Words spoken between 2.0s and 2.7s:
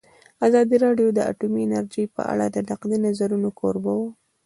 په اړه د